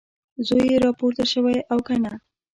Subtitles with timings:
[0.47, 2.13] زوی یې راپورته شوی او که نه؟